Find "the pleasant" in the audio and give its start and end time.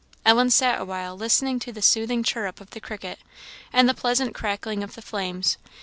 3.87-4.33